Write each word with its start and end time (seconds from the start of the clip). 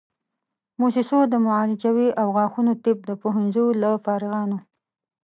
موسسو 0.79 1.19
د 1.31 1.35
معالجوي 1.47 2.09
او 2.21 2.27
غاښونو 2.35 2.73
طب 2.83 2.97
د 3.05 3.11
پوهنځیو 3.21 3.67
له 3.81 3.89
فارغانو 4.05 4.57